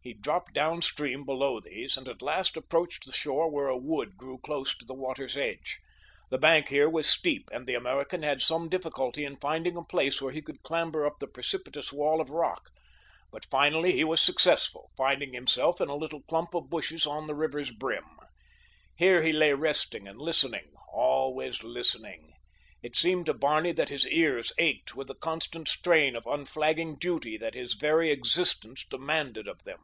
He 0.00 0.14
dropped 0.14 0.54
down 0.54 0.80
stream 0.80 1.26
below 1.26 1.60
these, 1.60 1.98
and 1.98 2.08
at 2.08 2.22
last 2.22 2.56
approached 2.56 3.04
the 3.04 3.12
shore 3.12 3.50
where 3.50 3.68
a 3.68 3.76
wood 3.76 4.16
grew 4.16 4.38
close 4.38 4.74
to 4.78 4.86
the 4.86 4.94
water's 4.94 5.36
edge. 5.36 5.80
The 6.30 6.38
bank 6.38 6.68
here 6.68 6.88
was 6.88 7.06
steep, 7.06 7.50
and 7.52 7.66
the 7.66 7.74
American 7.74 8.22
had 8.22 8.40
some 8.40 8.70
difficulty 8.70 9.22
in 9.26 9.36
finding 9.36 9.76
a 9.76 9.84
place 9.84 10.22
where 10.22 10.32
he 10.32 10.40
could 10.40 10.62
clamber 10.62 11.04
up 11.04 11.18
the 11.20 11.26
precipitous 11.26 11.92
wall 11.92 12.22
of 12.22 12.30
rock. 12.30 12.70
But 13.30 13.44
finally 13.50 13.92
he 13.92 14.02
was 14.04 14.22
successful, 14.22 14.90
finding 14.96 15.34
himself 15.34 15.78
in 15.78 15.90
a 15.90 15.94
little 15.94 16.22
clump 16.22 16.54
of 16.54 16.70
bushes 16.70 17.06
on 17.06 17.26
the 17.26 17.34
river's 17.34 17.70
brim. 17.70 18.08
Here 18.96 19.20
he 19.20 19.30
lay 19.34 19.52
resting 19.52 20.08
and 20.08 20.18
listening—always 20.18 21.62
listening. 21.62 22.32
It 22.82 22.96
seemed 22.96 23.26
to 23.26 23.34
Barney 23.34 23.72
that 23.72 23.88
his 23.90 24.08
ears 24.08 24.52
ached 24.56 24.96
with 24.96 25.08
the 25.08 25.14
constant 25.14 25.68
strain 25.68 26.16
of 26.16 26.24
unflagging 26.26 26.96
duty 26.96 27.36
that 27.36 27.52
his 27.54 27.74
very 27.74 28.10
existence 28.10 28.86
demanded 28.88 29.46
of 29.46 29.64
them. 29.64 29.80